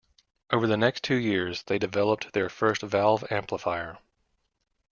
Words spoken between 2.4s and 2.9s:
first